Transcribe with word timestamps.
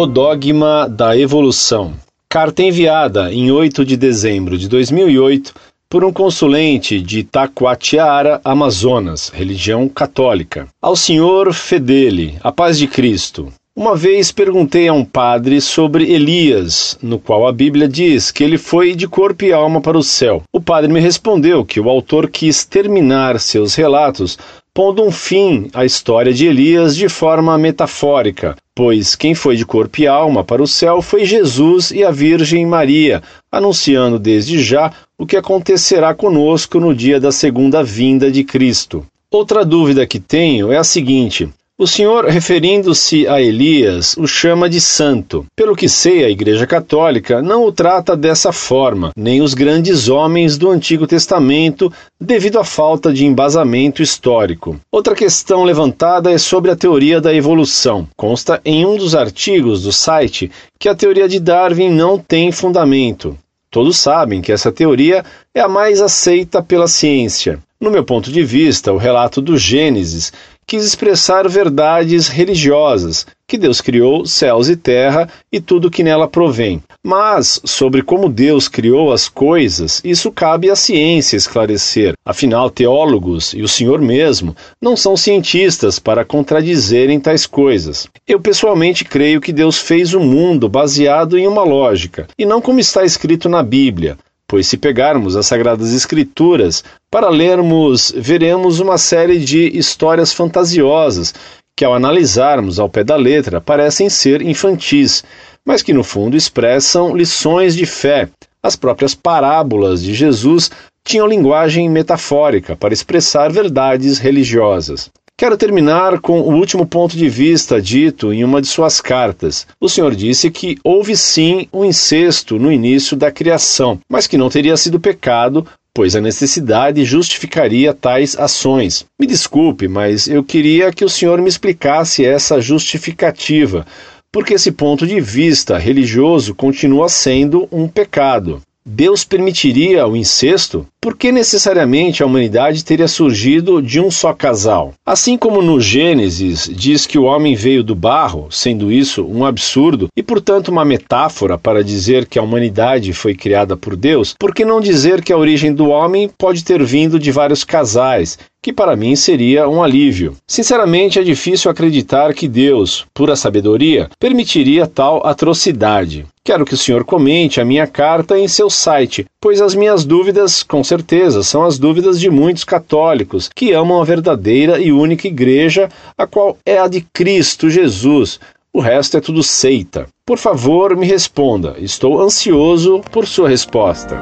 O 0.00 0.06
Dogma 0.06 0.88
da 0.88 1.14
Evolução. 1.14 1.92
Carta 2.26 2.62
enviada 2.62 3.30
em 3.34 3.50
8 3.52 3.84
de 3.84 3.98
dezembro 3.98 4.56
de 4.56 4.66
2008 4.66 5.52
por 5.90 6.02
um 6.04 6.10
consulente 6.10 7.02
de 7.02 7.22
Taquatiara, 7.22 8.40
Amazonas, 8.42 9.28
religião 9.28 9.90
católica. 9.90 10.66
Ao 10.80 10.96
senhor 10.96 11.52
Fedele, 11.52 12.38
a 12.42 12.50
paz 12.50 12.78
de 12.78 12.86
Cristo. 12.86 13.52
Uma 13.76 13.94
vez 13.94 14.32
perguntei 14.32 14.88
a 14.88 14.92
um 14.94 15.04
padre 15.04 15.60
sobre 15.60 16.10
Elias, 16.10 16.98
no 17.02 17.18
qual 17.18 17.46
a 17.46 17.52
Bíblia 17.52 17.86
diz 17.86 18.30
que 18.30 18.42
ele 18.42 18.56
foi 18.56 18.94
de 18.94 19.06
corpo 19.06 19.44
e 19.44 19.52
alma 19.52 19.82
para 19.82 19.98
o 19.98 20.02
céu. 20.02 20.42
O 20.50 20.62
padre 20.62 20.90
me 20.90 20.98
respondeu 20.98 21.62
que 21.62 21.78
o 21.78 21.90
autor 21.90 22.30
quis 22.30 22.64
terminar 22.64 23.38
seus 23.38 23.74
relatos 23.74 24.38
pondo 24.72 25.02
um 25.02 25.10
fim 25.10 25.68
à 25.74 25.84
história 25.84 26.32
de 26.32 26.46
Elias 26.46 26.96
de 26.96 27.08
forma 27.08 27.58
metafórica, 27.58 28.56
pois 28.74 29.14
quem 29.16 29.34
foi 29.34 29.56
de 29.56 29.66
corpo 29.66 30.00
e 30.00 30.06
alma 30.06 30.44
para 30.44 30.62
o 30.62 30.66
céu 30.66 31.02
foi 31.02 31.24
Jesus 31.24 31.90
e 31.90 32.04
a 32.04 32.10
Virgem 32.10 32.64
Maria, 32.64 33.22
anunciando 33.50 34.18
desde 34.18 34.62
já 34.62 34.92
o 35.18 35.26
que 35.26 35.36
acontecerá 35.36 36.14
conosco 36.14 36.78
no 36.78 36.94
dia 36.94 37.20
da 37.20 37.32
segunda 37.32 37.82
vinda 37.82 38.30
de 38.30 38.44
Cristo. 38.44 39.04
Outra 39.30 39.64
dúvida 39.64 40.06
que 40.06 40.18
tenho 40.18 40.72
é 40.72 40.76
a 40.76 40.84
seguinte: 40.84 41.48
o 41.80 41.86
Senhor, 41.86 42.26
referindo-se 42.26 43.26
a 43.26 43.40
Elias, 43.40 44.14
o 44.18 44.26
chama 44.26 44.68
de 44.68 44.78
santo. 44.78 45.46
Pelo 45.56 45.74
que 45.74 45.88
sei, 45.88 46.22
a 46.22 46.28
Igreja 46.28 46.66
Católica 46.66 47.40
não 47.40 47.64
o 47.64 47.72
trata 47.72 48.14
dessa 48.14 48.52
forma, 48.52 49.12
nem 49.16 49.40
os 49.40 49.54
grandes 49.54 50.06
homens 50.10 50.58
do 50.58 50.68
Antigo 50.68 51.06
Testamento, 51.06 51.90
devido 52.20 52.58
à 52.58 52.64
falta 52.64 53.10
de 53.10 53.24
embasamento 53.24 54.02
histórico. 54.02 54.78
Outra 54.92 55.14
questão 55.14 55.64
levantada 55.64 56.30
é 56.30 56.36
sobre 56.36 56.70
a 56.70 56.76
teoria 56.76 57.18
da 57.18 57.32
evolução. 57.32 58.06
Consta 58.14 58.60
em 58.62 58.84
um 58.84 58.98
dos 58.98 59.14
artigos 59.14 59.82
do 59.82 59.90
site 59.90 60.50
que 60.78 60.86
a 60.86 60.94
teoria 60.94 61.26
de 61.26 61.40
Darwin 61.40 61.88
não 61.88 62.18
tem 62.18 62.52
fundamento. 62.52 63.38
Todos 63.70 63.96
sabem 63.96 64.42
que 64.42 64.52
essa 64.52 64.70
teoria 64.70 65.24
é 65.54 65.62
a 65.62 65.68
mais 65.68 66.02
aceita 66.02 66.62
pela 66.62 66.86
ciência. 66.86 67.58
No 67.80 67.90
meu 67.90 68.04
ponto 68.04 68.30
de 68.30 68.42
vista, 68.42 68.92
o 68.92 68.98
relato 68.98 69.40
do 69.40 69.56
Gênesis 69.56 70.30
quis 70.70 70.84
expressar 70.84 71.48
verdades 71.48 72.28
religiosas, 72.28 73.26
que 73.44 73.58
Deus 73.58 73.80
criou 73.80 74.24
céus 74.24 74.68
e 74.68 74.76
terra 74.76 75.28
e 75.50 75.60
tudo 75.60 75.90
que 75.90 76.04
nela 76.04 76.28
provém. 76.28 76.80
Mas 77.02 77.60
sobre 77.64 78.02
como 78.02 78.28
Deus 78.28 78.68
criou 78.68 79.12
as 79.12 79.28
coisas, 79.28 80.00
isso 80.04 80.30
cabe 80.30 80.70
à 80.70 80.76
ciência 80.76 81.36
esclarecer. 81.36 82.14
Afinal, 82.24 82.70
teólogos 82.70 83.52
e 83.52 83.62
o 83.62 83.68
Senhor 83.68 84.00
mesmo 84.00 84.54
não 84.80 84.96
são 84.96 85.16
cientistas 85.16 85.98
para 85.98 86.24
contradizerem 86.24 87.18
tais 87.18 87.46
coisas. 87.46 88.06
Eu 88.24 88.38
pessoalmente 88.38 89.04
creio 89.04 89.40
que 89.40 89.52
Deus 89.52 89.76
fez 89.76 90.14
o 90.14 90.20
mundo 90.20 90.68
baseado 90.68 91.36
em 91.36 91.48
uma 91.48 91.64
lógica, 91.64 92.28
e 92.38 92.46
não 92.46 92.60
como 92.60 92.78
está 92.78 93.04
escrito 93.04 93.48
na 93.48 93.60
Bíblia, 93.60 94.16
pois 94.50 94.66
se 94.66 94.76
pegarmos 94.76 95.36
as 95.36 95.46
Sagradas 95.46 95.92
Escrituras 95.92 96.82
para 97.08 97.28
lermos, 97.30 98.12
veremos 98.16 98.80
uma 98.80 98.98
série 98.98 99.38
de 99.38 99.78
histórias 99.78 100.32
fantasiosas 100.32 101.32
que, 101.76 101.84
ao 101.84 101.94
analisarmos 101.94 102.80
ao 102.80 102.88
pé 102.88 103.04
da 103.04 103.14
letra, 103.14 103.60
parecem 103.60 104.10
ser 104.10 104.42
infantis, 104.42 105.22
mas 105.64 105.84
que 105.84 105.92
no 105.92 106.02
fundo 106.02 106.36
expressam 106.36 107.16
lições 107.16 107.76
de 107.76 107.86
fé. 107.86 108.28
As 108.60 108.74
próprias 108.74 109.14
parábolas 109.14 110.02
de 110.02 110.14
Jesus 110.14 110.68
tinham 111.06 111.28
linguagem 111.28 111.88
metafórica 111.88 112.74
para 112.74 112.92
expressar 112.92 113.52
verdades 113.52 114.18
religiosas. 114.18 115.08
Quero 115.40 115.56
terminar 115.56 116.20
com 116.20 116.38
o 116.42 116.54
último 116.54 116.84
ponto 116.84 117.16
de 117.16 117.26
vista 117.26 117.80
dito 117.80 118.30
em 118.30 118.44
uma 118.44 118.60
de 118.60 118.66
suas 118.66 119.00
cartas. 119.00 119.66
O 119.80 119.88
senhor 119.88 120.14
disse 120.14 120.50
que 120.50 120.76
houve 120.84 121.16
sim 121.16 121.66
um 121.72 121.82
incesto 121.82 122.58
no 122.58 122.70
início 122.70 123.16
da 123.16 123.32
criação, 123.32 123.98
mas 124.06 124.26
que 124.26 124.36
não 124.36 124.50
teria 124.50 124.76
sido 124.76 125.00
pecado, 125.00 125.66
pois 125.94 126.14
a 126.14 126.20
necessidade 126.20 127.06
justificaria 127.06 127.94
tais 127.94 128.38
ações. 128.38 129.06
Me 129.18 129.26
desculpe, 129.26 129.88
mas 129.88 130.28
eu 130.28 130.44
queria 130.44 130.92
que 130.92 131.06
o 131.06 131.08
senhor 131.08 131.40
me 131.40 131.48
explicasse 131.48 132.22
essa 132.22 132.60
justificativa, 132.60 133.86
porque 134.30 134.52
esse 134.52 134.70
ponto 134.70 135.06
de 135.06 135.22
vista 135.22 135.78
religioso 135.78 136.54
continua 136.54 137.08
sendo 137.08 137.66
um 137.72 137.88
pecado. 137.88 138.60
Deus 138.84 139.24
permitiria 139.24 140.06
o 140.06 140.16
incesto? 140.16 140.86
Por 141.02 141.16
que 141.16 141.32
necessariamente 141.32 142.22
a 142.22 142.26
humanidade 142.26 142.84
teria 142.84 143.08
surgido 143.08 143.80
de 143.80 143.98
um 143.98 144.10
só 144.10 144.34
casal? 144.34 144.92
Assim 145.04 145.34
como 145.34 145.62
no 145.62 145.80
Gênesis 145.80 146.70
diz 146.70 147.06
que 147.06 147.18
o 147.18 147.22
homem 147.22 147.54
veio 147.54 147.82
do 147.82 147.94
barro, 147.94 148.48
sendo 148.50 148.92
isso 148.92 149.24
um 149.24 149.46
absurdo 149.46 150.08
e, 150.14 150.22
portanto, 150.22 150.68
uma 150.68 150.84
metáfora 150.84 151.56
para 151.56 151.82
dizer 151.82 152.26
que 152.26 152.38
a 152.38 152.42
humanidade 152.42 153.14
foi 153.14 153.34
criada 153.34 153.78
por 153.78 153.96
Deus, 153.96 154.34
por 154.38 154.54
que 154.54 154.62
não 154.62 154.78
dizer 154.78 155.22
que 155.22 155.32
a 155.32 155.38
origem 155.38 155.72
do 155.72 155.88
homem 155.88 156.30
pode 156.36 156.62
ter 156.62 156.84
vindo 156.84 157.18
de 157.18 157.32
vários 157.32 157.64
casais 157.64 158.36
que 158.62 158.72
para 158.72 158.96
mim 158.96 159.16
seria 159.16 159.68
um 159.68 159.82
alívio. 159.82 160.36
Sinceramente, 160.46 161.18
é 161.18 161.22
difícil 161.22 161.70
acreditar 161.70 162.34
que 162.34 162.46
Deus, 162.46 163.06
pura 163.14 163.34
sabedoria, 163.34 164.10
permitiria 164.18 164.86
tal 164.86 165.26
atrocidade. 165.26 166.26
Quero 166.44 166.64
que 166.64 166.74
o 166.74 166.76
senhor 166.76 167.04
comente 167.04 167.60
a 167.60 167.64
minha 167.64 167.86
carta 167.86 168.38
em 168.38 168.48
seu 168.48 168.68
site, 168.68 169.26
pois 169.40 169.60
as 169.60 169.74
minhas 169.74 170.04
dúvidas, 170.04 170.62
com 170.62 170.82
certeza, 170.90 171.44
são 171.44 171.64
as 171.64 171.78
dúvidas 171.78 172.18
de 172.18 172.28
muitos 172.28 172.64
católicos 172.64 173.48
que 173.54 173.72
amam 173.72 174.00
a 174.00 174.04
verdadeira 174.04 174.80
e 174.80 174.90
única 174.90 175.28
igreja, 175.28 175.88
a 176.18 176.26
qual 176.26 176.58
é 176.66 176.78
a 176.78 176.88
de 176.88 177.00
Cristo 177.00 177.70
Jesus. 177.70 178.40
O 178.72 178.80
resto 178.80 179.16
é 179.16 179.20
tudo 179.20 179.42
seita. 179.42 180.08
Por 180.26 180.36
favor, 180.36 180.96
me 180.96 181.06
responda. 181.06 181.76
Estou 181.78 182.20
ansioso 182.20 183.00
por 183.12 183.26
sua 183.26 183.48
resposta. 183.48 184.20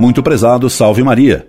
Muito 0.00 0.20
prezado, 0.20 0.68
salve 0.68 1.04
Maria. 1.04 1.46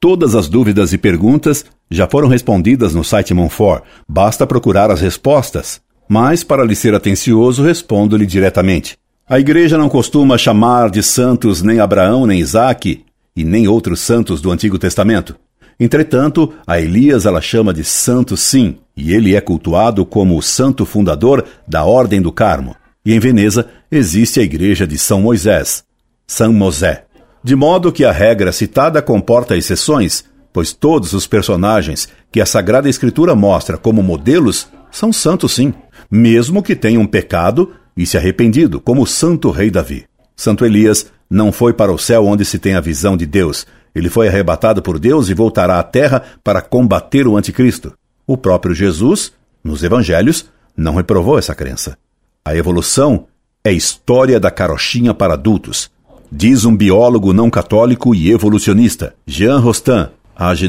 Todas 0.00 0.34
as 0.34 0.48
dúvidas 0.48 0.92
e 0.92 0.98
perguntas 0.98 1.64
já 1.88 2.08
foram 2.08 2.26
respondidas 2.26 2.92
no 2.92 3.04
site 3.04 3.32
Monfort, 3.32 3.84
basta 4.08 4.44
procurar 4.44 4.90
as 4.90 5.00
respostas. 5.00 5.80
Mas, 6.08 6.42
para 6.42 6.64
lhe 6.64 6.74
ser 6.74 6.94
atencioso, 6.94 7.62
respondo-lhe 7.62 8.26
diretamente. 8.26 8.96
A 9.32 9.40
igreja 9.40 9.78
não 9.78 9.88
costuma 9.88 10.36
chamar 10.36 10.90
de 10.90 11.02
santos 11.02 11.62
nem 11.62 11.80
Abraão, 11.80 12.26
nem 12.26 12.38
Isaque, 12.38 13.02
e 13.34 13.42
nem 13.44 13.66
outros 13.66 14.00
santos 14.00 14.42
do 14.42 14.50
Antigo 14.50 14.78
Testamento. 14.78 15.34
Entretanto, 15.80 16.52
a 16.66 16.78
Elias 16.78 17.24
ela 17.24 17.40
chama 17.40 17.72
de 17.72 17.82
santo 17.82 18.36
sim, 18.36 18.76
e 18.94 19.10
ele 19.14 19.34
é 19.34 19.40
cultuado 19.40 20.04
como 20.04 20.36
o 20.36 20.42
santo 20.42 20.84
fundador 20.84 21.46
da 21.66 21.82
Ordem 21.82 22.20
do 22.20 22.30
Carmo. 22.30 22.76
E 23.06 23.14
em 23.14 23.18
Veneza 23.18 23.70
existe 23.90 24.38
a 24.38 24.42
igreja 24.42 24.86
de 24.86 24.98
São 24.98 25.22
Moisés, 25.22 25.82
São 26.26 26.52
Mosé. 26.52 27.06
De 27.42 27.56
modo 27.56 27.90
que 27.90 28.04
a 28.04 28.12
regra 28.12 28.52
citada 28.52 29.00
comporta 29.00 29.56
exceções, 29.56 30.26
pois 30.52 30.74
todos 30.74 31.14
os 31.14 31.26
personagens 31.26 32.06
que 32.30 32.38
a 32.38 32.44
Sagrada 32.44 32.86
Escritura 32.86 33.34
mostra 33.34 33.78
como 33.78 34.02
modelos 34.02 34.68
são 34.90 35.10
santos 35.10 35.52
sim, 35.54 35.72
mesmo 36.10 36.62
que 36.62 36.76
tenham 36.76 37.06
pecado 37.06 37.72
e 37.96 38.06
se 38.06 38.16
arrependido, 38.16 38.80
como 38.80 39.02
o 39.02 39.06
santo 39.06 39.50
rei 39.50 39.70
Davi. 39.70 40.04
Santo 40.36 40.64
Elias 40.64 41.06
não 41.28 41.52
foi 41.52 41.72
para 41.72 41.92
o 41.92 41.98
céu 41.98 42.26
onde 42.26 42.44
se 42.44 42.58
tem 42.58 42.74
a 42.74 42.80
visão 42.80 43.16
de 43.16 43.26
Deus. 43.26 43.66
Ele 43.94 44.08
foi 44.08 44.28
arrebatado 44.28 44.82
por 44.82 44.98
Deus 44.98 45.28
e 45.28 45.34
voltará 45.34 45.78
à 45.78 45.82
terra 45.82 46.22
para 46.42 46.62
combater 46.62 47.26
o 47.26 47.36
anticristo. 47.36 47.92
O 48.26 48.36
próprio 48.36 48.74
Jesus, 48.74 49.32
nos 49.62 49.82
evangelhos, 49.82 50.46
não 50.76 50.94
reprovou 50.94 51.38
essa 51.38 51.54
crença. 51.54 51.98
A 52.44 52.56
evolução 52.56 53.26
é 53.64 53.72
história 53.72 54.40
da 54.40 54.50
carochinha 54.50 55.14
para 55.14 55.34
adultos, 55.34 55.90
diz 56.30 56.64
um 56.64 56.76
biólogo 56.76 57.32
não 57.32 57.50
católico 57.50 58.14
e 58.14 58.30
evolucionista, 58.30 59.14
Jean 59.26 59.58
Rostand, 59.58 60.10
Age 60.34 60.66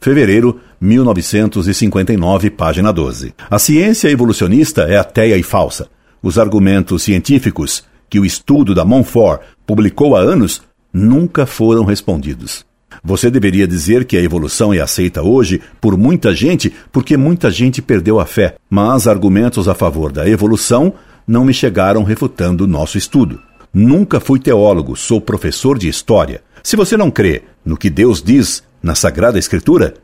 fevereiro 0.00 0.60
1959, 0.80 2.50
página 2.50 2.92
12. 2.92 3.34
A 3.50 3.58
ciência 3.58 4.08
evolucionista 4.08 4.82
é 4.82 4.96
ateia 4.96 5.36
e 5.36 5.42
falsa. 5.42 5.88
Os 6.22 6.38
argumentos 6.38 7.02
científicos 7.02 7.84
que 8.08 8.20
o 8.20 8.24
estudo 8.24 8.74
da 8.74 8.84
Montfort 8.84 9.40
publicou 9.66 10.14
há 10.14 10.20
anos 10.20 10.62
nunca 10.92 11.46
foram 11.46 11.84
respondidos. 11.84 12.64
Você 13.02 13.30
deveria 13.30 13.66
dizer 13.66 14.04
que 14.04 14.16
a 14.16 14.22
evolução 14.22 14.72
é 14.72 14.78
aceita 14.78 15.22
hoje 15.22 15.60
por 15.80 15.96
muita 15.96 16.34
gente 16.34 16.72
porque 16.92 17.16
muita 17.16 17.50
gente 17.50 17.82
perdeu 17.82 18.20
a 18.20 18.26
fé, 18.26 18.54
mas 18.70 19.08
argumentos 19.08 19.66
a 19.66 19.74
favor 19.74 20.12
da 20.12 20.28
evolução 20.28 20.92
não 21.26 21.44
me 21.44 21.54
chegaram 21.54 22.04
refutando 22.04 22.66
nosso 22.66 22.98
estudo. 22.98 23.40
Nunca 23.72 24.20
fui 24.20 24.38
teólogo, 24.38 24.94
sou 24.94 25.20
professor 25.20 25.78
de 25.78 25.88
história. 25.88 26.42
Se 26.62 26.76
você 26.76 26.96
não 26.96 27.10
crê 27.10 27.42
no 27.64 27.76
que 27.76 27.88
Deus 27.88 28.22
diz 28.22 28.62
na 28.82 28.94
Sagrada 28.94 29.38
Escritura, 29.38 29.94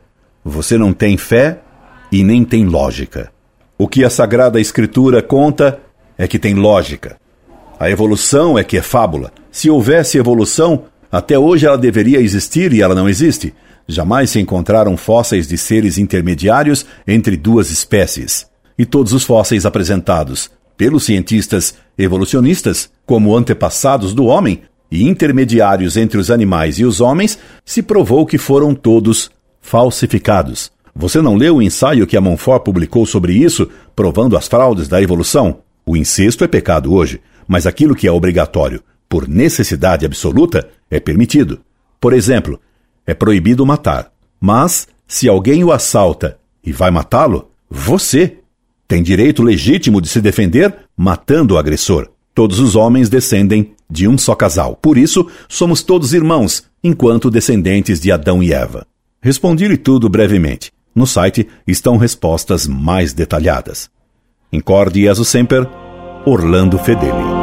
você 0.43 0.77
não 0.77 0.91
tem 0.91 1.15
fé 1.15 1.61
e 2.11 2.23
nem 2.23 2.43
tem 2.43 2.65
lógica. 2.65 3.31
O 3.77 3.87
que 3.87 4.03
a 4.03 4.09
Sagrada 4.09 4.59
Escritura 4.59 5.21
conta 5.21 5.79
é 6.19 6.27
que 6.27 6.37
tem 6.37 6.53
lógica. 6.53 7.17
A 7.79 7.89
evolução 7.89 8.59
é 8.59 8.63
que 8.63 8.77
é 8.77 8.81
fábula. 8.81 9.31
Se 9.49 9.69
houvesse 9.69 10.17
evolução, 10.19 10.83
Até 11.11 11.39
hoje 11.39 11.65
ela 11.65 11.77
deveria 11.77 12.19
existir 12.19 12.71
e 12.71 12.81
ela 12.81 12.93
não 12.93 13.09
existe. 13.09 13.53
Jamais 13.87 14.29
se 14.29 14.39
encontraram 14.39 14.95
fósseis 14.95 15.47
de 15.47 15.57
seres 15.57 15.97
intermediários 15.97 16.85
entre 17.07 17.35
duas 17.35 17.71
espécies. 17.71 18.45
E 18.77 18.85
todos 18.85 19.11
os 19.11 19.23
fósseis 19.23 19.65
apresentados 19.65 20.51
pelos 20.77 21.03
cientistas 21.03 21.73
evolucionistas 21.97 22.89
como 23.05 23.35
antepassados 23.35 24.13
do 24.13 24.25
homem 24.25 24.61
e 24.91 25.07
intermediários 25.07 25.97
entre 25.97 26.17
os 26.17 26.31
animais 26.31 26.79
e 26.79 26.85
os 26.85 27.01
homens, 27.01 27.37
se 27.65 27.81
provou 27.81 28.25
que 28.25 28.37
foram 28.37 28.73
todos 28.73 29.29
falsificados. 29.61 30.71
Você 30.95 31.21
não 31.21 31.35
leu 31.35 31.57
o 31.57 31.61
ensaio 31.61 32.07
que 32.07 32.17
a 32.17 32.21
Monfort 32.21 32.63
publicou 32.63 33.05
sobre 33.05 33.33
isso, 33.33 33.67
provando 33.95 34.37
as 34.37 34.47
fraudes 34.47 34.87
da 34.87 35.01
evolução? 35.01 35.57
O 35.89 35.97
incesto 35.97 36.43
é 36.43 36.47
pecado 36.47 36.93
hoje, 36.93 37.19
mas 37.47 37.65
aquilo 37.65 37.95
que 37.95 38.07
é 38.07 38.11
obrigatório, 38.11 38.83
por 39.09 39.27
necessidade 39.27 40.05
absoluta, 40.05 40.69
é 40.87 40.99
permitido. 40.99 41.61
Por 41.99 42.13
exemplo, 42.13 42.61
é 43.07 43.15
proibido 43.15 43.65
matar, 43.65 44.11
mas 44.39 44.87
se 45.07 45.27
alguém 45.27 45.63
o 45.63 45.71
assalta 45.71 46.37
e 46.63 46.71
vai 46.71 46.91
matá-lo, 46.91 47.49
você 47.67 48.37
tem 48.87 49.01
direito 49.01 49.41
legítimo 49.41 49.99
de 49.99 50.07
se 50.07 50.21
defender 50.21 50.75
matando 50.95 51.55
o 51.55 51.57
agressor. 51.57 52.07
Todos 52.35 52.59
os 52.59 52.75
homens 52.75 53.09
descendem 53.09 53.73
de 53.89 54.07
um 54.07 54.15
só 54.15 54.35
casal. 54.35 54.75
Por 54.75 54.95
isso, 54.95 55.25
somos 55.47 55.81
todos 55.81 56.13
irmãos, 56.13 56.65
enquanto 56.83 57.31
descendentes 57.31 57.99
de 57.99 58.11
Adão 58.11 58.43
e 58.43 58.53
Eva. 58.53 58.85
Respondi-lhe 59.19 59.75
tudo 59.75 60.07
brevemente. 60.07 60.71
No 60.93 61.07
site 61.07 61.47
estão 61.65 61.97
respostas 61.97 62.67
mais 62.67 63.11
detalhadas. 63.11 63.89
Incorde 64.51 65.01
Jesus 65.01 65.27
Semper, 65.27 65.67
Orlando 66.25 66.77
Fedeli. 66.79 67.38